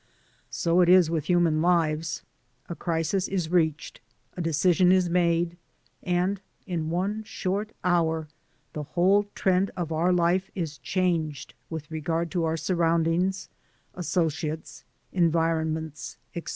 [0.49, 2.23] So it is with human lives—
[2.67, 4.01] a crisis is reached,
[4.35, 5.57] a decision is made,
[6.01, 8.27] and in one short hour
[8.73, 13.47] the Avhole trend of our life is changed with regard to our surroundings,
[13.93, 16.49] associates, environments, etc.